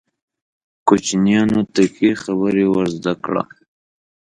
[0.87, 3.43] کوچنیانو ته ښې خبرې ور زده کړه.